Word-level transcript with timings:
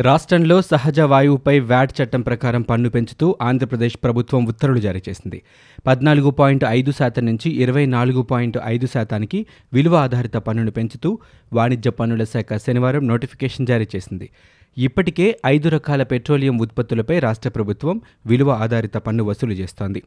రాష్ట్రంలో 0.00 0.62
సహజ 0.62 1.00
వాయువుపై 1.00 1.58
వ్యాట్ 1.60 2.00
చట్టం 2.00 2.20
ప్రకారం 2.20 2.62
పన్ను 2.62 2.90
పెంచుతూ 2.90 3.36
ఆంధ్రప్రదేశ్ 3.42 3.96
ప్రభుత్వం 4.04 4.46
ఉత్తర్వులు 4.46 4.80
జారీ 4.80 5.02
చేసింది. 5.08 5.42
పద్నాలుగు 5.86 6.30
పాయింట్ 6.30 6.64
ఐదు 6.68 6.90
శాతం 6.90 7.26
నుంచి 7.26 7.50
ఇరవై 7.50 7.86
నాలుగు 7.86 8.22
పాయింట్ 8.22 8.58
ఐదు 8.64 8.86
శాతానికి 8.86 9.46
విలువ 9.72 9.96
ఆధారిత 9.96 10.36
పన్నును 10.36 10.70
పెంచుతూ 10.70 11.18
వాణిజ్య 11.52 11.90
పన్నుల 11.90 12.24
శాఖ 12.24 12.56
శనివారం 12.56 13.08
నోటిఫికేషన్ 13.08 13.66
జారీ 13.66 13.88
చేసింది. 13.96 14.30
ఇప్పటికే 14.78 15.38
ఐదు 15.46 15.68
రకాల 15.68 16.02
పెట్రోలియం 16.02 16.58
ఉత్పత్తులపై 16.58 17.18
రాష్ట్ర 17.18 17.48
ప్రభుత్వం 17.48 18.00
విలువ 18.26 18.50
ఆధారిత 18.50 18.96
పన్ను 18.96 19.24
వసూలు 19.24 19.52
చేస్తోంది. 19.52 20.02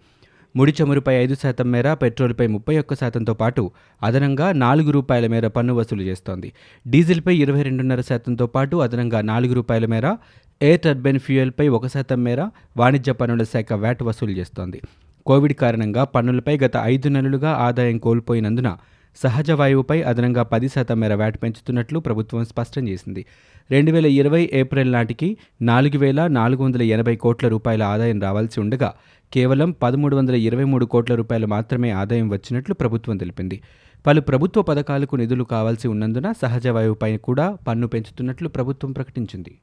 ముడి 0.55 0.73
చమురుపై 0.81 1.13
ఐదు 1.15 1.35
శాతం 1.35 1.71
మేర 1.71 1.93
పెట్రోల్పై 1.93 2.47
ముప్పై 2.47 2.77
ఒక్క 2.79 2.93
శాతంతో 2.93 3.33
పాటు 3.33 3.71
అదనంగా 4.03 4.51
నాలుగు 4.51 4.91
రూపాయల 4.91 5.27
మేర 5.27 5.47
పన్ను 5.47 5.73
వసూలు 5.73 6.01
చేస్తోంది. 6.01 6.53
డీజిల్పై 6.87 7.35
ఇరవై 7.35 7.61
రెండున్నర 7.61 8.01
శాతంతో 8.01 8.47
పాటు 8.47 8.75
అదనంగా 8.77 9.21
నాలుగు 9.21 9.53
రూపాయల 9.53 9.85
మేర 9.85 10.17
ఎయిర్ 10.61 10.81
టర్బైన్ 10.81 11.19
ఫ్యూయల్పై 11.19 11.67
ఒక 11.67 11.87
శాతం 11.87 12.23
మేర 12.23 12.49
వాణిజ్య 12.77 13.13
పన్నుల 13.13 13.43
శాఖ 13.43 13.73
వ్యాట్ 13.73 14.03
వసూలు 14.03 14.31
చేస్తోంది. 14.31 14.81
కోవిడ్ 15.25 15.53
కారణంగా 15.53 16.03
పన్నులపై 16.03 16.57
గత 16.57 16.71
ఐదు 16.81 17.09
నెలలుగా 17.09 17.51
ఆదాయం 17.51 17.97
కోల్పోయినందున 17.97 18.77
సహజ 19.23 19.51
వాయువుపై 19.51 20.01
అదనంగా 20.01 20.43
పది 20.43 20.67
శాతం 20.67 20.99
మేర 20.99 21.13
వ్యాట్ 21.13 21.43
పెంచుతున్నట్లు 21.43 21.99
ప్రభుత్వం 21.99 22.45
స్పష్టం 22.45 22.87
చేసింది. 22.87 23.25
రెండు 23.71 23.91
వేల 23.91 24.05
ఇరవై 24.05 24.49
ఏప్రిల్ 24.53 24.91
నాటికి 24.91 25.37
నాలుగు 25.61 25.97
వేల 25.97 26.27
నాలుగు 26.27 26.63
వందల 26.63 26.81
ఎనభై 26.81 27.15
కోట్ల 27.15 27.47
రూపాయల 27.47 27.83
ఆదాయం 27.83 28.21
రావాల్సి 28.21 28.59
ఉండగా 28.59 28.93
కేవలం 29.33 29.71
పదమూడు 29.71 30.15
వందల 30.15 30.35
ఇరవై 30.35 30.63
మూడు 30.63 30.85
కోట్ల 30.85 31.15
రూపాయలు 31.15 31.47
మాత్రమే 31.47 31.89
ఆదాయం 31.89 32.29
వచ్చినట్లు 32.29 32.73
ప్రభుత్వం 32.73 33.17
తెలిపింది. 33.17 33.61
పలు 34.07 34.21
ప్రభుత్వ 34.21 34.61
పథకాలకు 34.61 35.15
నిధులు 35.15 35.43
కావాల్సి 35.43 35.87
ఉన్నందున 35.87 36.31
సహజ 36.31 36.67
వాయువుపై 36.67 37.17
కూడా 37.17 37.57
పన్ను 37.67 37.87
పెంచుతున్నట్లు 37.87 38.49
ప్రభుత్వం 38.49 38.91
ప్రకటించింది. 38.91 39.59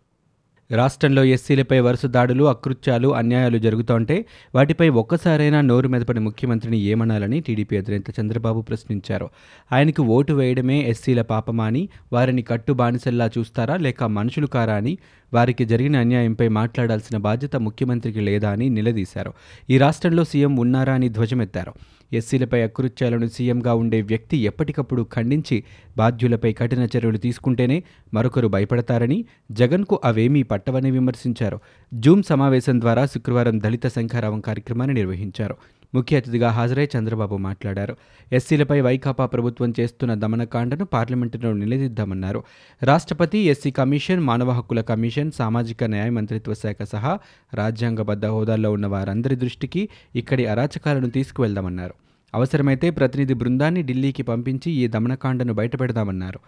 రాష్ట్రంలో 0.71 1.25
ఎస్సీలపై 1.25 1.81
వరుస 1.81 2.07
దాడులు 2.07 2.45
అకృత్యాలు 2.45 3.15
అన్యాయాలు 3.15 3.59
జరుగుతుంటే 3.59 4.25
వాటిపై 4.55 4.89
ఒక్కసారైనా 4.89 5.61
నోరు 5.61 5.89
మెదపని 5.89 6.21
ముఖ్యమంత్రిని 6.21 6.79
ఏమనాలని 6.79 7.41
టీడీపీ 7.41 7.77
అధినేత 7.77 8.21
చంద్రబాబు 8.21 8.61
ప్రశ్నించారు. 8.61 9.31
ఆయనకు 9.73 10.03
ఓటు 10.03 10.33
వేయడమే 10.33 10.81
ఎస్సీల 10.81 11.23
పాపమా 11.23 11.65
అని 11.65 11.89
వారిని 12.13 12.43
కట్టు 12.43 12.73
బానిసల్లా 12.73 13.31
చూస్తారా 13.39 13.77
లేక 13.77 14.05
మనుషులు 14.05 14.47
కారా 14.47 14.75
అని 14.75 14.99
వారికి 15.35 15.65
జరిగిన 15.65 15.97
అన్యాయంపై 15.97 16.49
మాట్లాడాల్సిన 16.49 17.17
బాధ్యత 17.17 17.57
ముఖ్యమంత్రికి 17.57 18.21
లేదా 18.21 18.51
అని 18.51 18.69
నిలదీశారు. 18.69 19.33
ఈ 19.71 19.79
రాష్ట్రంలో 19.79 20.25
సీఎం 20.25 20.57
ఉన్నారా 20.57 20.95
అని 20.95 21.09
ధ్వజమెత్తారు. 21.09 21.73
ఎస్సీలపై 22.13 22.63
అకృత్యాలను 22.63 23.27
సీఎంగా 23.27 23.75
ఉండే 23.75 24.03
వ్యక్తి 24.03 24.37
ఎప్పటికప్పుడు 24.37 25.07
ఖండించి 25.15 25.65
బాధ్యులపై 25.97 26.53
కఠిన 26.53 26.89
చర్యలు 26.97 27.17
తీసుకుంటేనే 27.17 27.85
మరొకరు 28.15 28.49
భయపడతారని 28.49 29.25
జగన్కు 29.53 30.01
అవేమీ 30.05 30.43
పట్టవని 30.43 30.91
విమర్శించారు. 30.91 31.61
జూమ్ 31.95 32.23
సమావేశం 32.23 32.81
ద్వారా 32.81 33.07
శుక్రవారం 33.07 33.61
దళిత 33.61 33.87
శంఖారావం 33.87 34.41
కార్యక్రమాన్ని 34.41 34.95
నిర్వహించారు. 34.95 35.57
ముఖ్య 35.95 36.17
అతిథిగా 36.17 36.51
హాజరై 36.51 36.89
చంద్రబాబు 36.99 37.37
మాట్లాడారు. 37.37 37.97
ఎస్సీలపై 38.33 38.81
వైకాపా 38.81 39.27
ప్రభుత్వం 39.27 39.75
చేస్తున్న 39.81 40.15
దమనకాండను 40.15 40.85
పార్లమెంటులో 40.85 41.53
నిలదీద్దామన్నారు. 41.53 42.45
రాష్ట్రపతి 42.83 43.39
ఎస్సీ 43.39 43.71
కమిషన్ 43.71 44.21
మానవ 44.21 44.51
హక్కుల 44.51 44.81
కమిషన్ 44.81 45.33
సామాజిక 45.33 45.85
న్యాయ 45.85 46.11
మంత్రిత్వ 46.11 46.55
శాఖ 46.55 46.83
సహా 46.83 47.19
రాజ్యాంగబద్ధ 47.55 48.27
హోదాల్లో 48.27 48.73
ఉన్న 48.73 48.87
వారందరి 48.87 49.37
దృష్టికి 49.37 49.89
ఇక్కడి 50.17 50.47
అరాచకాలను 50.47 51.11
తీసుకువెళ్దామన్నారు. 51.11 51.95
అవసరమైతే 52.35 52.91
ప్రతినిధి 52.91 53.35
బృందాన్ని 53.35 53.83
ఢిల్లీకి 53.83 54.23
పంపించి 54.23 54.73
ఈ 54.73 54.87
దమనకాండను 54.87 55.53
బయటపెడదామన్నారు. 55.53 56.41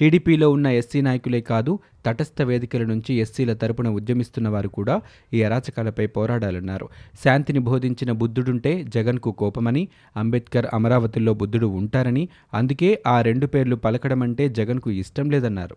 టీడీపీలో 0.00 0.50
ఉన్న 0.50 0.66
ఎస్సీ 0.66 1.00
నాయకులే 1.00 1.40
కాదు 1.40 1.72
తటస్థ 2.06 2.42
వేదికల 2.42 2.82
నుంచి 2.82 3.14
ఎస్సీల 3.14 3.52
తరపున 3.52 3.88
ఉద్యమిస్తున్న 3.88 4.48
వారు 4.48 4.68
కూడా 4.68 4.94
ఈ 5.34 5.42
అరాచకాలపై 5.42 6.06
పోరాడాలన్నారు. 6.06 6.86
శాంతిని 7.24 7.58
బోధించిన 7.58 8.12
బుద్ధుడుంటే 8.12 8.72
జగన్కు 8.94 9.32
కోపమని 9.32 9.88
అంబేద్కర్ 10.16 10.68
అమరావతిలో 10.74 11.34
బుద్ధుడు 11.34 11.66
ఉంటారని 11.80 12.28
అందుకే 12.54 12.90
ఆ 13.06 13.22
రెండు 13.22 13.46
పేర్లు 13.46 13.76
పలకడం 13.76 14.22
అంటే 14.22 14.48
జగన్కు 14.48 14.90
ఇష్టం 15.02 15.30
లేదన్నారు. 15.30 15.76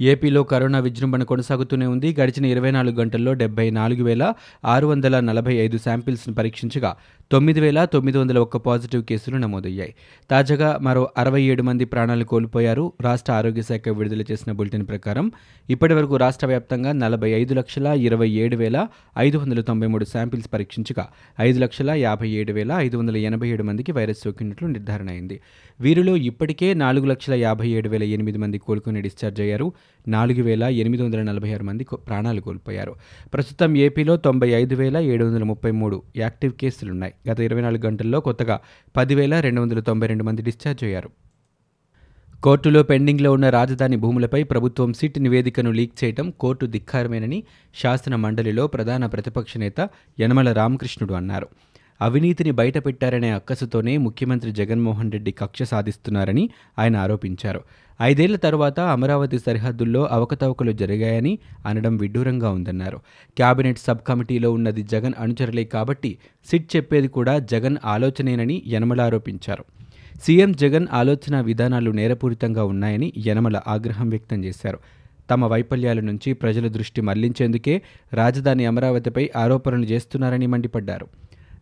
ఏపీలో 0.00 0.42
కరోనా 0.42 0.78
విజృంభణ 0.78 1.22
కొనసాగుతూనే 1.22 1.86
ఉంది. 1.86 2.16
గడిచిన 2.20 2.44
ఇరవై 2.44 2.70
నాలుగు 2.70 2.96
గంటల్లో 2.96 3.32
డెబ్బై 3.32 3.70
నాలుగు 3.70 4.04
వేల 4.04 4.34
ఆరు 4.64 4.86
వందల 4.86 5.20
నలభై 5.20 5.54
ఐదు 5.54 5.78
శాంపిల్స్ను 5.78 6.34
పరీక్షించగా 6.34 6.96
తొమ్మిది 7.32 7.60
వేల 7.60 7.84
తొమ్మిది 7.84 8.18
వందల 8.18 8.38
ఒక్క 8.38 8.56
పాజిటివ్ 8.56 9.04
కేసులు 9.04 9.36
నమోదయ్యాయి. 9.36 9.94
తాజాగా 10.30 10.78
మరో 10.82 11.10
అరవై 11.18 11.42
ఏడు 11.42 11.62
మంది 11.62 11.84
ప్రాణాలు 11.84 12.24
కోల్పోయారు. 12.24 12.92
రాష్ట్ర 13.00 13.32
ఆరోగ్య 13.32 13.62
శాఖ 13.62 13.88
విడుదల 13.88 14.22
చేసిన 14.30 14.52
బులెటిన్ 14.52 14.86
ప్రకారం 14.88 15.32
ఇప్పటి 15.70 15.94
వరకు 15.94 16.16
రాష్ట్ర 16.16 16.46
వ్యాప్తంగా 16.46 16.92
నలభై 16.92 17.30
ఐదు 17.30 17.54
లక్షల 17.54 17.86
ఇరవై 17.86 18.30
ఏడు 18.30 18.56
వేల 18.56 18.88
ఐదు 19.18 19.38
వందల 19.38 19.60
తొంభై 19.60 19.86
మూడు 19.86 20.04
శాంపిల్స్ 20.04 20.48
పరీక్షించగా 20.54 21.08
ఐదు 21.40 21.58
లక్షల 21.58 21.90
యాభై 21.90 22.28
ఏడు 22.28 22.52
వేల 22.52 22.72
ఐదు 22.72 22.96
వందల 22.96 23.16
ఎనభై 23.16 23.48
ఏడు 23.48 23.62
మందికి 23.62 23.92
వైరస్ 23.92 24.20
సోకినట్లు 24.20 24.68
నిర్ధారణ 24.68 25.08
అయింది. 25.08 25.40
వీరిలో 25.80 26.16
ఇప్పటికే 26.16 26.74
నాలుగు 26.74 27.06
లక్షల 27.06 27.34
యాభై 27.34 27.68
ఏడు 27.68 27.88
వేల 27.88 28.02
ఎనిమిది 28.02 28.38
మంది 28.38 28.58
కోలుకుని 28.58 29.02
డిశ్చార్జ్ 29.02 29.40
అయ్యారు. 29.40 29.72
నాలుగు 30.08 30.42
వేల 30.42 30.62
ఎనిమిది 30.62 31.02
వందల 31.02 31.22
నలభై 31.22 31.52
ఆరు 31.52 31.64
మంది 31.64 31.86
ప్రాణాలు 31.94 32.40
కోల్పోయారు. 32.40 32.94
ప్రస్తుతం 33.34 33.76
ఏపీలో 33.76 34.16
తొంభై 34.16 34.48
ఐదు 34.48 34.74
వేల 34.74 34.96
ఏడు 34.96 35.24
వందల 35.24 35.42
ముప్పై 35.42 35.70
మూడు 35.70 36.02
యాక్టివ్ 36.16 36.52
కేసులున్నాయి. 36.52 37.14
గత 37.30 37.40
ఇరవై 37.40 37.60
నాలుగు 37.60 37.86
గంటల్లో 37.86 38.20
కొత్తగా 38.20 38.60
పదివేల 38.96 39.40
రెండు 39.40 39.60
వందల 39.60 39.80
తొంభై 39.80 40.06
రెండు 40.06 40.24
మంది 40.24 40.42
డిశ్చార్జ్ 40.42 40.84
అయ్యారు. 40.84 41.10
కోర్టులో 42.42 42.82
పెండింగ్లో 42.82 43.32
ఉన్న 43.32 43.48
రాజధాని 43.48 43.96
భూములపై 43.96 44.42
ప్రభుత్వం 44.42 44.92
సిట్ 44.92 45.18
నివేదికను 45.18 45.70
లీక్ 45.70 46.04
చేయడం 46.04 46.30
కోర్టు 46.30 46.66
ధిక్కారమేనని 46.66 47.42
శాసన 47.74 48.16
మండలిలో 48.16 48.66
ప్రధాన 48.66 49.06
ప్రతిపక్ష 49.06 49.56
నేత 49.56 49.90
యనమల 50.20 50.52
రామకృష్ణుడు 50.52 51.14
అన్నారు. 51.14 51.48
అవినీతిని 52.00 52.50
బయటపెట్టారనే 52.50 53.30
అక్కసుతోనే 53.30 53.96
ముఖ్యమంత్రి 53.96 54.52
జగన్మోహన్ 54.52 55.12
రెడ్డి 55.12 55.30
కక్ష 55.30 55.62
సాధిస్తున్నారని 55.62 56.50
ఆయన 56.78 56.96
ఆరోపించారు. 56.96 57.60
ఐదేళ్ళ 58.02 58.36
తర్వాత 58.36 58.80
అమరావతి 58.80 59.38
సరిహద్దుల్లో 59.38 60.06
అవకతవకలు 60.06 60.72
జరిగాయని 60.72 61.38
అనడం 61.66 61.96
విడ్డూరంగా 61.96 62.50
ఉందన్నారు. 62.50 63.00
కేబినెట్ 63.38 63.78
సబ్ 63.78 63.98
కమిటీలో 64.08 64.52
ఉన్నది 64.52 64.82
జగన్ 64.82 65.12
అనుచరులే 65.18 65.64
కాబట్టి 65.64 66.18
సిట్ 66.50 66.76
చెప్పేది 66.76 67.08
కూడా 67.08 67.38
జగన్ 67.38 67.76
ఆలోచనేనని 67.84 68.62
యనమల 68.66 69.00
ఆరోపించారు. 69.00 69.64
సీఎం 70.22 70.52
జగన్ 70.52 70.86
ఆలోచన 70.92 71.40
విధానాలు 71.40 71.90
నేరపూరితంగా 71.90 72.64
ఉన్నాయని 72.64 73.12
యనమల 73.26 73.60
ఆగ్రహం 73.68 74.08
వ్యక్తం 74.08 74.44
చేశారు. 74.44 74.78
తమ 75.30 75.46
వైఫల్యాల 75.46 76.00
నుంచి 76.00 76.32
ప్రజల 76.32 76.68
దృష్టి 76.68 77.00
మళ్ళించేందుకే 77.00 77.82
రాజధాని 78.12 78.66
అమరావతిపై 78.66 79.30
ఆరోపణలు 79.36 79.84
చేస్తున్నారని 79.84 80.46
మండిపడ్డారు. 80.46 81.06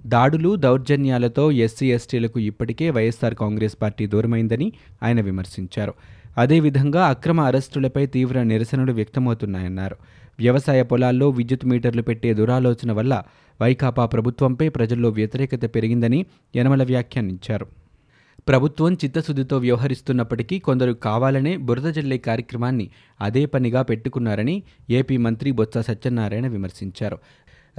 దాడులు 0.07 0.57
దౌర్జన్యాలతో 0.57 1.53
ఎస్సీ 1.53 1.93
ఎస్టీలకు 1.93 2.41
ఇప్పటికే 2.41 2.91
వైఎస్సార్ 2.91 3.35
కాంగ్రెస్ 3.35 3.77
పార్టీ 3.83 4.07
దూరమైందని 4.07 4.73
ఆయన 5.03 5.21
విమర్శించారు. 5.21 5.95
అదేవిధంగా 6.39 7.07
అక్రమ 7.07 7.41
అరెస్టులపై 7.41 8.07
తీవ్ర 8.07 8.43
నిరసనలు 8.43 8.93
వ్యక్తమవుతున్నాయన్నారు. 8.93 9.97
వ్యవసాయ 10.39 10.83
పొలాల్లో 10.83 11.31
విద్యుత్ 11.31 11.67
మీటర్లు 11.67 12.03
పెట్టే 12.03 12.35
దురాలోచన 12.35 12.93
వల్ల 12.93 13.23
వైకాపా 13.63 14.07
ప్రభుత్వంపై 14.07 14.69
ప్రజల్లో 14.69 15.09
వ్యతిరేకత 15.09 15.75
పెరిగిందని 15.75 16.27
యనమల 16.57 16.83
వ్యాఖ్యానించారు. 16.83 17.67
ప్రభుత్వం 18.49 18.95
చిత్తశుద్ధితో 18.95 19.59
వ్యవహరిస్తున్నప్పటికీ 19.59 20.59
కొందరు 20.59 20.93
కావాలనే 20.93 21.57
బురద 21.57 21.91
జల్లే 21.91 22.19
కార్యక్రమాన్ని 22.19 22.91
అదే 23.21 23.47
పనిగా 23.47 23.83
పెట్టుకున్నారని 23.83 24.63
ఏపీ 24.91 25.17
మంత్రి 25.17 25.51
బొత్స 25.51 25.79
సత్యనారాయణ 25.79 26.47
విమర్శించారు. 26.47 27.19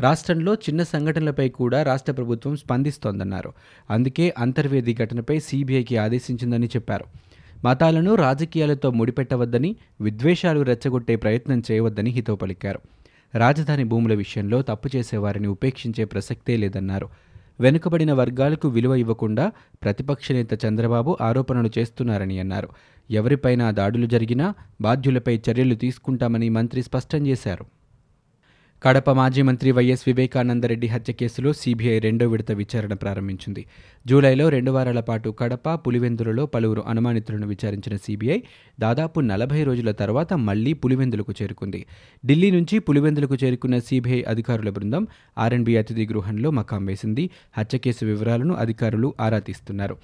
రాష్ట్రంలో 0.01 0.53
చిన్న 0.53 0.83
సంఘటనలపై 0.83 1.49
కూడా 1.49 1.83
రాష్ట్ర 1.83 2.11
ప్రభుత్వం 2.11 2.55
స్పందిస్తోందన్నారు. 2.55 3.53
అందుకే 3.89 4.33
అంతర్వేది 4.37 4.93
ఘటనపై 4.93 5.39
సీబీఐకి 5.39 5.97
ఆదేశించిందని 5.97 6.67
చెప్పారు. 6.67 7.05
మతాలను 7.65 8.15
రాజకీయాలతో 8.15 8.91
ముడిపెట్టవద్దని 8.91 9.75
విద్వేషాలు 10.01 10.61
రెచ్చగొట్టే 10.61 11.15
ప్రయత్నం 11.15 11.63
చేయవద్దని 11.71 12.09
హితో 12.09 12.35
పలికారు. 12.35 12.79
రాజధాని 13.35 13.83
భూముల 13.83 14.13
విషయంలో 14.13 14.61
తప్పు 14.61 14.89
చేసేవారిని 14.95 15.47
ఉపేక్షించే 15.47 16.05
ప్రసక్తే 16.05 16.57
లేదన్నారు. 16.57 17.09
వెనుకబడిన 17.59 18.13
వర్గాలకు 18.13 18.67
విలువ 18.67 18.95
ఇవ్వకుండా 18.95 19.51
ప్రతిపక్ష 19.83 20.31
నేత 20.31 20.65
చంద్రబాబు 20.65 21.17
ఆరోపణలు 21.21 21.69
చేస్తున్నారని 21.77 22.39
అన్నారు. 22.39 22.69
ఎవరిపైనా 23.11 23.71
దాడులు 23.71 24.05
జరిగినా 24.05 24.53
బాధ్యులపై 24.81 25.41
చర్యలు 25.49 25.75
తీసుకుంటామని 25.75 26.49
మంత్రి 26.49 26.83
స్పష్టం 26.83 27.27
చేశారు. 27.27 27.65
కడప 28.83 29.09
మాజీ 29.09 29.41
మంత్రి 29.41 29.71
వైఎస్ 29.71 30.03
వివేకానందరెడ్డి 30.07 30.87
హత్య 30.87 31.13
కేసులో 31.13 31.53
సీబీఐ 31.53 31.99
రెండో 31.99 32.27
విడత 32.27 32.51
విచారణ 32.51 32.93
ప్రారంభించింది. 32.93 33.65
జూలైలో 34.07 34.49
రెండు 34.49 34.71
వారాల 34.71 34.99
పాటు 34.99 35.29
కడప 35.29 35.69
పులివెందులలో 35.69 36.45
పలువురు 36.45 36.81
అనుమానితులను 36.81 37.47
విచారించిన 37.47 37.95
సీబీఐ 37.95 38.41
దాదాపు 38.79 39.19
నలభై 39.19 39.63
రోజుల 39.63 39.91
తర్వాత 39.91 40.33
మళ్ళీ 40.33 40.73
పులివెందులకు 40.73 41.33
చేరుకుంది. 41.41 41.85
ఢిల్లీ 42.25 42.51
నుంచి 42.51 42.79
పులివెందులకు 42.79 43.37
చేరుకున్న 43.43 43.79
సీబీఐ 43.79 44.23
అధికారుల 44.23 44.69
బృందం 44.69 45.07
ఆర్ఎన్బి 45.37 45.77
అతిథి 45.77 46.07
గృహంలో 46.07 46.51
మకాం 46.51 46.85
వేసింది. 46.85 47.29
హత్య 47.57 47.77
కేసు 47.77 48.05
వివరాలను 48.05 48.53
అధికారులు 48.53 49.13
ఆరా 49.19 49.39
తీస్తున్నారు. 49.39 49.97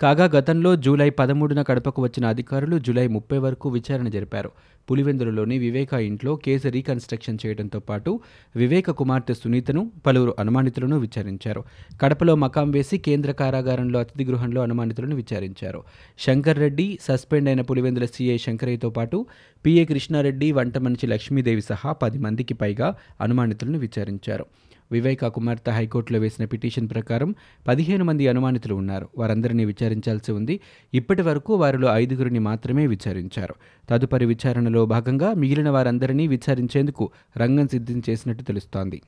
కాగా 0.00 0.24
గతంలో 0.24 0.76
జూలై 0.76 1.10
పదమూడున 1.10 1.62
కడపకు 1.62 2.02
వచ్చిన 2.02 2.26
అధికారులు 2.26 2.78
జూలై 2.78 3.06
ముప్పై 3.06 3.38
వరకు 3.38 3.68
విచారణ 3.68 4.08
జరిపారు. 4.08 4.50
పులివెందులలోని 4.90 5.58
వివేక 5.58 5.92
ఇంట్లో 5.94 6.36
కేసు 6.36 6.68
రీకన్స్ట్రక్షన్ 6.68 7.38
చేయడంతో 7.46 7.78
పాటు 7.78 8.20
వివేక 8.56 8.90
కుమార్తె 8.90 9.34
సునీతను 9.34 9.90
పలువురు 10.06 10.34
అనుమానితులను 10.38 10.98
విచారించారు. 10.98 11.64
కడపలో 12.02 12.34
మకాం 12.34 12.70
వేసి 12.70 12.98
కేంద్ర 12.98 13.32
కారాగారంలో 13.32 14.00
అతిథి 14.00 14.24
గృహంలో 14.24 14.62
అనుమానితులను 14.62 15.16
విచారించారు. 15.16 15.82
శంకర్ 16.18 16.58
రెడ్డి 16.58 16.98
సస్పెండ్ 17.02 17.48
అయిన 17.48 17.60
పులివెందుల 17.60 18.04
సీఐ 18.04 18.38
శంకరయ్యతో 18.38 18.90
పాటు 18.90 19.26
పిఏ 19.66 19.84
కృష్ణారెడ్డి 19.84 20.52
వంట 20.52 20.78
మనిషి 20.78 21.06
లక్ష్మీదేవి 21.06 21.62
సహా 21.62 21.92
పది 21.92 22.18
మందికి 22.18 22.54
పైగా 22.54 22.94
అనుమానితులను 23.20 23.78
విచారించారు. 23.78 24.46
వివేకా 24.92 25.28
కుమార్తె 25.28 25.70
హైకోర్టులో 25.70 26.18
వేసిన 26.18 26.44
పిటిషన్ 26.44 26.90
ప్రకారం 26.90 27.34
పదిహేను 27.68 28.04
మంది 28.04 28.28
అనుమానితులు 28.28 28.74
ఉన్నారు. 28.74 29.08
వారందరినీ 29.18 29.64
విచారించాల్సి 29.64 30.32
ఉంది. 30.32 30.60
ఇప్పటి 30.94 31.22
వరకు 31.22 31.54
వారిలో 31.54 31.88
ఐదుగురిని 31.96 32.38
మాత్రమే 32.38 32.86
విచారించారు. 32.86 33.54
తదుపరి 33.90 34.26
విచారణలో 34.26 34.86
భాగంగా 34.86 35.34
మిగిలిన 35.34 35.70
వారందరినీ 35.70 36.26
విచారించేందుకు 36.26 37.10
రంగం 37.36 37.68
సిద్ధం 37.68 38.02
చేసినట్టు 38.10 38.42
తెలుస్తోంది. 38.42 39.02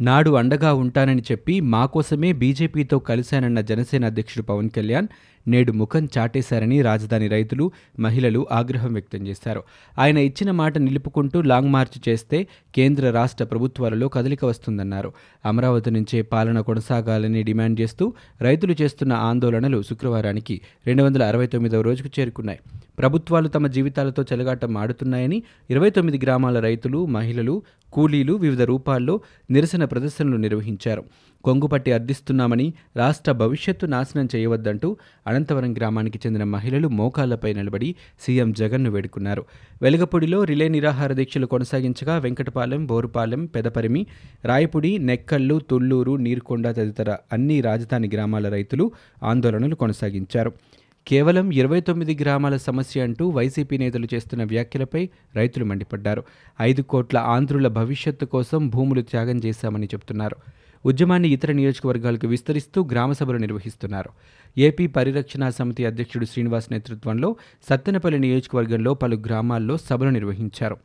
నాడు 0.00 0.30
అండగా 0.30 0.74
ఉంటానని 0.74 1.22
చెప్పి 1.32 1.60
మా 1.60 1.86
కోసమే 1.86 2.32
బీజేపీతో 2.32 2.98
కలిశానన్న 2.98 3.60
జనసేన 3.60 4.06
అధ్యక్షుడు 4.06 4.44
పవన్ 4.44 4.70
కళ్యాణ్ 4.70 5.06
నేడు 5.48 5.72
ముఖం 5.72 6.08
చాటేశారని 6.18 6.82
రాజధాని 6.82 7.28
రైతులు 7.28 7.72
మహిళలు 8.00 8.46
ఆగ్రహం 8.52 8.92
వ్యక్తం 8.92 9.26
చేశారు. 9.26 9.62
ఆయన 9.98 10.18
ఇచ్చిన 10.18 10.50
మాట 10.50 10.78
నిలుపుకుంటూ 10.78 11.40
లాంగ్ 11.40 11.68
మార్చ్ 11.68 12.08
చేస్తే 12.08 12.46
కేంద్ర 12.74 13.10
రాష్ట్ర 13.10 13.44
ప్రభుత్వాలలో 13.44 14.08
కదలిక 14.08 14.44
వస్తుందన్నారు. 14.44 15.12
అమరావతి 15.46 15.90
నుంచే 15.90 16.22
పాలన 16.22 16.60
కొనసాగాలని 16.60 17.42
డిమాండ్ 17.42 17.80
చేస్తూ 17.80 18.12
రైతులు 18.40 18.74
చేస్తున్న 18.82 19.12
ఆందోళనలు 19.12 19.82
శుక్రవారానికి 19.82 20.60
రెండు 20.86 21.02
వందల 21.02 21.22
అరవై 21.22 21.46
తొమ్మిదవ 21.46 21.80
రోజుకు 21.80 22.20
చేరుకున్నాయి. 22.20 22.58
ప్రభుత్వాలు 22.98 23.48
తమ 23.48 23.66
జీవితాలతో 23.66 24.24
చెలగాటం 24.32 24.76
ఆడుతున్నాయని 24.76 25.42
ఇరవై 25.70 25.90
తొమ్మిది 25.90 26.18
గ్రామాల 26.24 26.60
రైతులు 26.60 27.06
మహిళలు 27.06 27.62
కూలీలు 27.92 28.32
వివిధ 28.32 28.62
రూపాల్లో 28.62 29.20
నిరసన 29.50 29.84
ప్రదర్శనలు 29.84 30.36
నిర్వహించారు. 30.36 31.04
కొంగుపట్టి 31.44 31.92
అర్థిస్తున్నామని 31.92 32.72
రాష్ట్ర 32.96 33.32
భవిష్యత్తు 33.32 33.86
నాశనం 33.86 34.28
చేయవద్దంటూ 34.36 34.96
అనంతవరం 35.26 35.76
గ్రామానికి 35.76 36.20
చెందిన 36.26 36.44
మహిళలు 36.44 36.88
మోకాళ్ళపై 36.88 37.52
నిలబడి 37.52 37.94
సీఎం 38.20 38.52
జగన్ను 38.52 38.90
వేడుకున్నారు. 38.90 39.44
వెలగపూడిలో 39.82 40.44
రిలే 40.44 40.68
నిరాహార 40.68 41.12
దీక్షలు 41.12 41.46
కొనసాగించగా 41.46 42.18
వెంకటపాలెం 42.18 42.86
బోరుపాలెం 42.86 43.46
పెదపరిమి 43.46 44.06
రాయపుడి 44.44 44.98
నెక్కల్లు 44.98 45.60
తుళ్ళూరు 45.70 46.16
నీరుకొండ 46.16 46.70
తదితర 46.70 47.16
అన్ని 47.32 47.60
రాజధాని 47.60 48.10
గ్రామాల 48.14 48.48
రైతులు 48.48 48.92
ఆందోళనలు 49.22 49.74
కొనసాగించారు. 49.74 50.52
కేవలం 51.06 51.50
ఇరవై 51.50 51.80
తొమ్మిది 51.80 52.18
గ్రామాల 52.20 52.56
సమస్య 52.56 53.00
అంటూ 53.00 53.28
వైసీపీ 53.28 53.78
నేతలు 53.78 54.08
చేస్తున్న 54.14 54.44
వ్యాఖ్యలపై 54.44 55.08
రైతులు 55.36 55.64
మండిపడ్డారు. 55.64 56.22
ఐదు 56.60 56.82
కోట్ల 56.82 57.18
ఆంధ్రుల 57.18 57.68
భవిష్యత్తు 57.68 58.26
కోసం 58.26 58.68
భూములు 58.68 59.00
త్యాగం 59.00 59.40
చేశామని 59.46 59.86
చెబుతున్నారు. 59.86 60.36
ఉద్యమాన్ని 60.88 61.28
ఇతర 61.28 61.50
నియోజకవర్గాలకు 61.52 62.26
విస్తరిస్తూ 62.26 62.78
గ్రామ 62.92 63.10
సభలు 63.12 63.38
నిర్వహిస్తున్నారు. 63.44 64.10
ఏపీ 64.56 64.84
పరిరక్షణ 64.96 65.44
సమితి 65.48 65.82
అధ్యక్షుడు 65.84 66.26
శ్రీనివాస్ 66.32 66.68
నేతృత్వంలో 66.72 67.28
సత్తెనపల్లి 67.68 68.18
నియోజకవర్గంలో 68.18 68.92
పలు 68.94 69.16
గ్రామాల్లో 69.26 69.76
సభలు 69.88 70.10
నిర్వహించారు. 70.10 70.76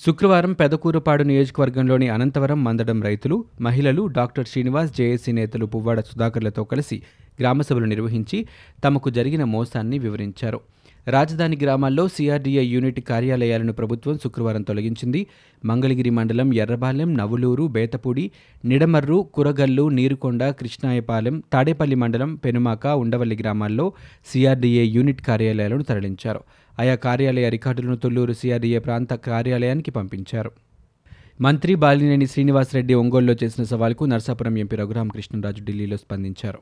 శుక్రవారం 0.00 0.52
పెదకూరుపాడు 0.52 1.22
నియోజకవర్గంలోని 1.22 2.08
అనంతవరం 2.08 2.58
మందడం 2.64 2.98
రైతులు 3.02 3.36
మహిళలు 3.60 4.02
డాక్టర్ 4.18 4.46
శ్రీనివాస్ 4.46 4.92
జేఏసీ 4.96 5.32
నేతలు 5.32 5.66
పువ్వాడ 5.72 6.00
సుధాకర్లతో 6.00 6.64
కలిసి 6.64 6.96
గ్రామసభలు 7.40 7.88
నిర్వహించి 7.94 8.38
తమకు 8.84 9.10
జరిగిన 9.10 9.44
మోసాన్ని 9.54 9.98
వివరించారు. 9.98 10.60
రాజధాని 11.08 11.58
గ్రామాల్లో 11.62 12.08
సిఆర్డీఏ 12.08 12.62
యూనిట్ 12.62 13.00
కార్యాలయాలను 13.00 13.72
ప్రభుత్వం 13.72 14.18
శుక్రవారం 14.18 14.62
తొలగించింది. 14.62 15.26
మంగళగిరి 15.64 16.10
మండలం 16.10 16.54
ఎర్రబాలెం 16.54 17.14
నవులూరు 17.14 17.66
బేతపూడి 17.66 18.30
నిడమర్రు 18.64 19.30
కురగల్లు 19.34 19.88
నీరుకొండ 19.88 20.44
కృష్ణాయపాలెం 20.44 21.42
తాడేపల్లి 21.52 21.96
మండలం 21.96 22.34
పెనుమాక 22.34 22.86
ఉండవల్లి 22.86 23.36
గ్రామాల్లో 23.40 23.92
సిఆర్డీఏ 24.26 24.84
యూనిట్ 24.84 25.22
కార్యాలయాలను 25.22 25.82
తరలించారు. 25.82 26.40
ఆయా 26.80 26.94
కార్యాలయ 26.94 27.48
రికార్డులను 27.48 27.96
తొల్లూరు 27.96 28.32
సిఆర్డీఏ 28.32 28.78
ప్రాంత 28.78 29.14
కార్యాలయానికి 29.14 29.90
పంపించారు. 29.90 30.52
మంత్రి 31.40 31.74
బాలినేని 31.74 32.26
శ్రీనివాసరెడ్డి 32.26 32.94
ఒంగోలులో 32.94 33.34
చేసిన 33.44 33.64
సవాల్కు 33.64 34.04
నర్సాపురం 34.04 34.58
ఎంపీ 34.58 34.76
రఘురామకృష్ణరాజు 34.76 35.64
ఢిల్లీలో 35.64 35.96
స్పందించారు. 35.96 36.58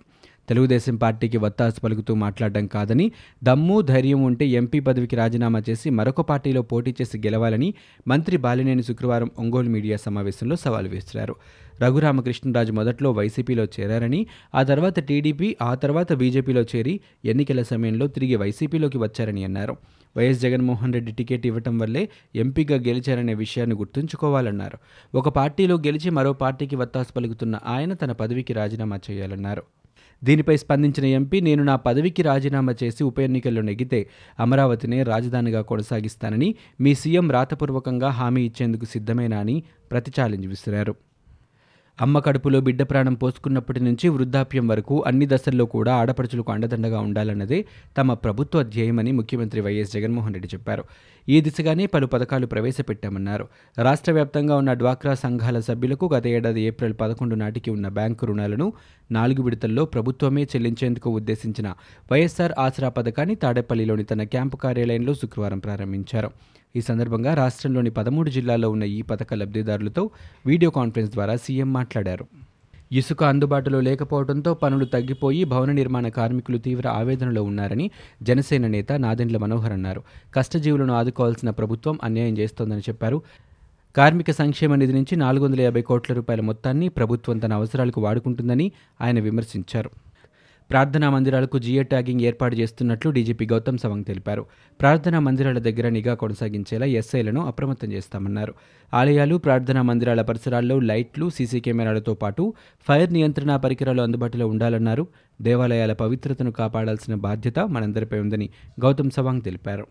తెలుగుదేశం 0.49 0.97
పార్టీకి 0.97 1.39
వత్తాసు 1.39 1.81
పలుకుతూ 1.81 2.15
మాట్లాడడం 2.15 2.67
కాదని 2.67 3.13
దమ్ము 3.43 3.81
ధైర్యం 3.81 4.23
ఉంటే 4.23 4.47
ఎంపీ 4.47 4.81
పదవికి 4.81 5.17
రాజీనామా 5.17 5.63
చేసి 5.71 5.91
మరొక 5.91 6.21
పార్టీలో 6.21 6.63
పోటీ 6.63 6.95
చేసి 7.01 7.19
గెలవాలని 7.19 7.75
మంత్రి 8.09 8.37
బాలినేని 8.37 8.83
శుక్రవారం 8.83 9.31
ఒంగోలు 9.39 9.69
మీడియా 9.69 9.97
సమావేశంలో 9.97 10.57
సవాల్ 10.57 10.89
విసిరారు. 10.89 11.37
రఘురామకృష్ణరాజు 11.83 12.73
మొదట్లో 12.73 13.13
వైసీపీలో 13.13 13.65
చేరారని 13.65 14.27
ఆ 14.55 14.63
తర్వాత 14.63 15.01
టీడీపీ 15.01 15.57
ఆ 15.63 15.75
తర్వాత 15.75 16.13
బీజేపీలో 16.13 16.63
చేరి 16.63 17.01
ఎన్నికల 17.25 17.63
సమయంలో 17.63 18.07
తిరిగి 18.07 18.37
వైసీపీలోకి 18.37 18.99
వచ్చారని 18.99 19.45
అన్నారు. 19.45 19.77
వైఎస్ 20.17 20.41
జగన్మోహన్ 20.41 20.93
రెడ్డి 20.93 21.13
టికెట్ 21.13 21.47
ఇవ్వటం 21.47 21.79
వల్లే 21.79 22.09
ఎంపీగా 22.37 22.77
గెలిచారనే 22.77 23.35
విషయాన్ని 23.35 23.77
గుర్తుంచుకోవాలన్నారు. 23.77 24.79
ఒక 25.17 25.29
పార్టీలో 25.29 25.77
గెలిచి 25.77 26.11
మరో 26.11 26.33
పార్టీకి 26.33 26.77
వత్తాసు 26.77 27.13
పలుకుతున్న 27.13 27.59
ఆయన 27.67 27.93
తన 27.93 28.13
పదవికి 28.13 28.53
రాజీనామా 28.53 29.01
చేయాలన్నారు. 29.11 29.63
దీనిపై 30.25 30.57
స్పందించిన 30.57 31.05
ఎంపీ 31.05 31.41
నేను 31.41 31.63
నా 31.63 31.77
పదవికి 31.77 32.23
రాజీనామా 32.23 32.75
చేసి 32.83 33.05
ఉప 33.05 33.21
ఎన్నికల్లో 33.21 33.63
నెగ్గితే 33.63 34.07
అమరావతినే 34.41 35.03
రాజధానిగా 35.03 35.63
కొనసాగిస్తానని 35.63 36.55
మీ 36.81 36.95
సీఎం 36.95 37.31
రాతపూర్వకంగా 37.31 38.09
హామీ 38.09 38.45
ఇచ్చేందుకు 38.45 38.85
సిద్ధమేనా 38.85 39.39
అని 39.39 39.63
ప్రతి 39.91 40.13
ఛాలెంజ్ 40.21 40.47
విసిరారు. 40.47 40.95
అమ్మ 41.99 42.19
కడుపులో 42.19 42.61
బిడ్డ 42.61 42.83
ప్రాణం 42.83 43.15
పోసుకున్నప్పటి 43.15 43.81
నుంచి 43.81 44.09
వృద్ధాప్యం 44.09 44.69
వరకు 44.69 45.05
అన్ని 45.07 45.27
దశల్లో 45.27 45.65
కూడా 45.65 45.93
ఆడపడుచులకు 45.95 46.53
అండదండగా 46.53 46.99
ఉండాలన్నదే 47.01 47.59
తమ 47.99 48.13
ప్రభుత్వ 48.15 48.63
ధ్యేయమని 48.63 49.13
ముఖ్యమంత్రి 49.13 49.61
వైఎస్ 49.61 49.93
జగన్మోహన్ 49.93 50.35
రెడ్డి 50.35 50.49
చెప్పారు. 50.55 50.85
ఈ 51.29 51.41
దిశగానే 51.41 51.87
పలు 51.87 52.07
పథకాలు 52.07 52.47
ప్రవేశపెట్టామన్నారు. 52.47 53.45
రాష్ట్ర 53.79 54.13
వ్యాప్తంగా 54.13 54.57
ఉన్న 54.57 54.73
డ్వాక్రా 54.73 55.15
సంఘాల 55.15 55.61
సభ్యులకు 55.61 56.11
గత 56.15 56.27
ఏడాది 56.27 56.61
ఏప్రిల్ 56.61 56.95
పదకొండు 57.01 57.35
నాటికి 57.35 57.71
ఉన్న 57.71 57.89
బ్యాంకు 57.89 58.27
రుణాలను 58.27 58.73
నాలుగు 59.13 59.43
విడతల్లో 59.43 59.85
ప్రభుత్వమే 59.85 60.43
చెల్లించేందుకు 60.43 61.11
ఉద్దేశించిన 61.11 61.69
వైఎస్ఆర్ 62.13 62.53
ఆసరా 62.59 62.89
పథకాన్ని 62.89 63.35
తాడేపల్లిలోని 63.35 64.05
తన 64.05 64.23
క్యాంపు 64.23 64.57
కార్యాలయంలో 64.57 65.15
శుక్రవారం 65.15 65.59
ప్రారంభించారు. 65.59 66.31
ఈ 66.77 66.81
సందర్భంగా 66.81 67.35
రాష్ట్రంలోని 67.35 67.91
పదమూడు 67.91 68.31
జిల్లాల్లో 68.31 68.71
ఉన్న 68.71 68.85
ఈ 68.85 69.03
పథక 69.03 69.35
లబ్ధిదారులతో 69.35 70.11
వీడియో 70.47 70.71
కాన్ఫరెన్స్ 70.71 71.13
ద్వారా 71.13 71.37
సీఎం 71.37 71.73
మాట్లాడారు. 71.73 72.27
ఇసుక 72.93 73.25
అందుబాటులో 73.25 73.81
లేకపోవడంతో 73.81 74.55
పనులు 74.55 74.85
తగ్గిపోయి 74.85 75.45
భవన 75.45 75.73
నిర్మాణ 75.73 76.09
కార్మికులు 76.09 76.59
తీవ్ర 76.59 76.89
ఆవేదనలో 76.89 77.43
ఉన్నారని 77.43 77.91
జనసేన 78.23 78.67
నేత 78.67 78.93
నాదెండ్ల 78.93 79.37
మనోహర్ 79.37 79.73
అన్నారు. 79.73 80.03
కష్టజీవులను 80.35 80.95
ఆదుకోవాల్సిన 80.95 81.51
ప్రభుత్వం 81.51 81.99
అన్యాయం 82.03 82.39
చేస్తోందని 82.39 82.81
చెప్పారు. 82.81 83.23
కార్మిక 83.97 84.31
సంక్షేమ 84.31 84.75
నిధి 84.75 84.93
నుంచి 84.93 85.17
నాలుగు 85.17 85.45
వందల 85.45 85.61
యాభై 85.61 85.83
కోట్ల 85.83 86.15
రూపాయల 86.15 86.41
మొత్తాన్ని 86.41 86.89
ప్రభుత్వం 86.89 87.39
తన 87.39 87.53
అవసరాలకు 87.53 88.01
వాడుకుంటుందని 88.01 88.73
ఆయన 89.01 89.21
విమర్శించారు. 89.21 89.91
ప్రార్థనా 90.71 91.11
మందిరాలకు 91.11 91.59
జియో 91.59 91.83
ట్యాగింగ్ 91.83 92.21
ఏర్పాటు 92.21 92.57
చేస్తున్నట్లు 92.57 93.11
డీజీపీ 93.11 93.47
గౌతమ్ 93.47 93.79
సవంగ్ 93.79 94.05
తెలిపారు. 94.05 94.47
ప్రార్థనా 94.81 95.21
మందిరాల 95.21 95.59
దగ్గర 95.59 95.89
నిఘా 95.89 96.15
కొనసాగించేలా 96.15 96.87
ఎస్ఐలను 96.87 97.47
అప్రమత్తం 97.47 97.93
చేస్తామన్నారు. 97.93 98.55
ఆలయాలు 98.95 99.37
ప్రార్థనా 99.37 99.83
మందిరాల 99.83 100.23
పరిసరాల్లో 100.23 100.79
లైట్లు 100.81 101.31
సీసీ 101.31 101.61
కెమెరాలతో 101.61 102.15
పాటు 102.15 102.55
ఫైర్ 102.89 103.13
నియంత్రణ 103.13 103.57
పరికరాలు 103.57 104.03
అందుబాటులో 104.03 104.49
ఉండాలన్నారు. 104.49 105.07
దేవాలయాల 105.43 105.93
పవిత్రతను 105.93 106.53
కాపాడాల్సిన 106.53 107.15
బాధ్యత 107.15 107.59
మనందరిపై 107.59 108.21
ఉందని 108.21 108.51
గౌతమ్ 108.81 109.11
సవాంగ్ 109.11 109.43
తెలిపారు. 109.43 109.87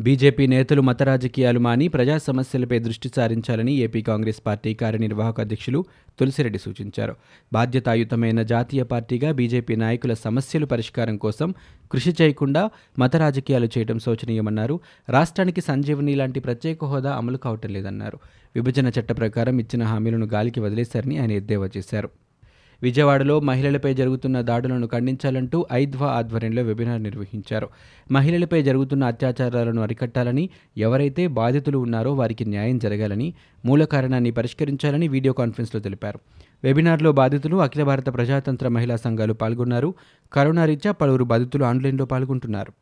బీజేపీ 0.00 0.46
నేతలు 0.46 0.82
మత 0.82 1.02
రాజకీయాలు 1.02 1.58
మాని 1.58 1.88
ప్రజా 1.88 2.18
సమస్యలపై 2.18 2.78
దృష్టి 2.78 3.10
సారించాలని 3.16 3.72
ఏపీ 3.72 4.02
కాంగ్రెస్ 4.02 4.42
పార్టీ 4.46 4.74
కార్యనిర్వాహక 4.74 5.40
అధ్యక్షులు 5.40 5.84
తులసిరెడ్డి 6.20 6.58
సూచించారు. 6.58 7.16
బాధ్యతాయుతమైన 7.52 8.42
జాతీయ 8.42 8.82
పార్టీగా 8.82 9.32
బీజేపీ 9.32 9.76
నాయకుల 9.76 10.14
సమస్యలు 10.14 10.66
పరిష్కారం 10.66 11.16
కోసం 11.16 11.54
కృషి 11.92 12.14
చేయకుండా 12.22 12.70
మత 12.98 13.16
రాజకీయాలు 13.16 13.68
చేయడం 13.78 13.98
శోచనీయమన్నారు. 13.98 14.80
రాష్ట్రానికి 15.08 15.60
సంజీవని 15.60 16.14
లాంటి 16.14 16.40
ప్రత్యేక 16.40 16.84
హోదా 16.84 17.12
అమలు 17.16 17.36
కావటం 17.36 17.70
లేదన్నారు. 17.70 18.18
విభజన 18.54 18.88
చట్ట 18.88 19.12
ప్రకారం 19.12 19.58
ఇచ్చిన 19.58 19.82
హామీలను 19.82 20.26
గాలికి 20.26 20.60
వదిలేశారని 20.60 21.18
ఆయన 21.18 21.32
ఎద్దేవా 21.32 21.70
చేశారు. 21.76 22.10
విజయవాడలో 22.82 23.40
మహిళలపై 23.40 23.94
జరుగుతున్న 23.94 24.40
దాడులను 24.40 24.86
ఖండించాలంటూ 24.86 25.66
ఐద్వా 25.72 26.06
ఆధ్వర్యంలో 26.06 26.62
వెబినార్ 26.62 27.02
నిర్వహించారు. 27.02 27.68
మహిళలపై 28.12 28.62
జరుగుతున్న 28.62 29.04
అత్యాచారాలను 29.04 29.82
అరికట్టాలని 29.82 30.50
ఎవరైతే 30.78 31.26
బాధితులు 31.26 31.78
ఉన్నారో 31.78 32.14
వారికి 32.14 32.44
న్యాయం 32.44 32.78
జరగాలని 32.78 33.34
మూల 33.64 33.84
కారణాన్ని 33.84 34.30
పరిష్కరించాలని 34.30 35.08
వీడియో 35.08 35.32
కాన్ఫరెన్స్లో 35.32 35.80
తెలిపారు. 35.80 36.20
వెబినార్లో 36.64 37.12
బాధితులు 37.12 37.56
అఖిల 37.56 37.82
భారత 37.82 38.14
ప్రజాతంత్ర 38.14 38.68
మహిళా 38.68 38.96
సంఘాలు 38.96 39.32
పాల్గొన్నారు. 39.32 39.94
కరోనా 40.32 40.64
రీత్యా 40.64 40.92
పలువురు 40.92 41.24
బాధితులు 41.24 41.64
ఆన్లైన్లో 41.64 42.04
పాల్గొంటున్నారు. 42.04 42.72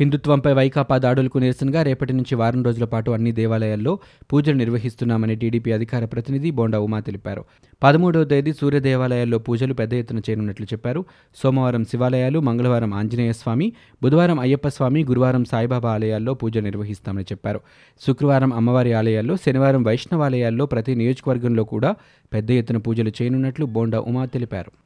హిందుత్వంపై 0.00 0.52
వైకాపా 0.52 0.98
దాడులకు 0.98 1.38
నిరసనగా 1.38 1.82
రేపటి 1.82 2.12
నుంచి 2.12 2.34
వారం 2.34 2.62
రోజుల 2.62 2.84
పాటు 2.84 3.10
అన్ని 3.10 3.32
దేవాలయాల్లో 3.32 3.98
పూజలు 4.32 4.56
నిర్వహిస్తున్నామని 4.56 5.34
టీడీపీ 5.34 5.72
అధికార 5.72 6.04
ప్రతినిధి 6.04 6.50
బోండా 6.50 6.80
ఉమా 6.80 7.00
తెలిపారు. 7.00 7.44
పదమూడవ 7.82 8.24
తేదీ 8.24 8.52
సూర్య 8.52 8.80
దేవాలయాల్లో 8.80 9.38
పూజలు 9.38 9.74
పెద్ద 9.74 9.94
ఎత్తున 9.94 10.18
చేయనున్నట్లు 10.18 10.66
చెప్పారు. 10.66 11.04
సోమవారం 11.36 11.84
శివాలయాలు 11.84 12.40
మంగళవారం 12.40 12.94
ఆంజనేయ 12.94 13.32
స్వామి 13.32 13.72
బుధవారం 14.02 14.40
అయ్యప్ప 14.40 14.68
స్వామి 14.68 15.04
గురువారం 15.04 15.44
సాయిబాబా 15.44 15.90
ఆలయాల్లో 15.90 16.34
పూజలు 16.34 16.62
నిర్వహిస్తామని 16.62 17.24
చెప్పారు. 17.24 17.60
శుక్రవారం 18.06 18.52
అమ్మవారి 18.52 18.92
ఆలయాల్లో 18.92 19.36
శనివారం 19.36 19.82
వైష్ణవాలయాల్లో 19.82 20.66
ప్రతి 20.66 20.94
నియోజకవర్గంలో 20.94 21.64
కూడా 21.64 21.94
పెద్ద 22.32 22.50
ఎత్తున 22.50 22.76
పూజలు 22.76 23.12
చేయనున్నట్లు 23.22 23.66
బోండా 23.66 24.00
ఉమా 24.00 24.24
తెలిపారు. 24.24 24.85